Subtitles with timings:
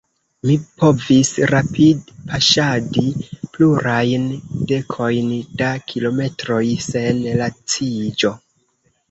[0.49, 3.03] Mi povis rapid-paŝadi
[3.57, 4.25] plurajn
[4.73, 5.29] dekojn
[5.61, 8.35] da kilometroj sen laciĝo.